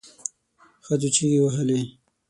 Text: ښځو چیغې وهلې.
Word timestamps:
ښځو 0.85 1.09
چیغې 1.15 1.39
وهلې. 1.41 1.79